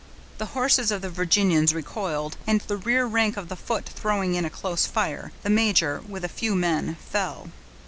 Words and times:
The 0.39 0.57
horses 0.57 0.89
of 0.89 1.03
the 1.03 1.11
Virginians 1.11 1.75
recoiled, 1.75 2.35
and 2.47 2.59
the 2.61 2.75
rear 2.75 3.05
rank 3.05 3.37
of 3.37 3.49
the 3.49 3.55
foot 3.55 3.85
throwing 3.87 4.33
in 4.33 4.45
a 4.45 4.49
close 4.49 4.87
fire, 4.87 5.31
the 5.43 5.49
major, 5.51 6.01
with 6.07 6.25
a 6.25 6.27
few 6.27 6.55
men, 6.55 6.95
fell. 7.07 7.49